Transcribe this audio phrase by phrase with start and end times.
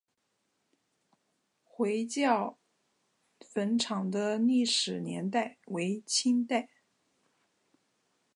[1.63, 2.57] 回教
[3.41, 6.71] 坟场的历史年代为清代。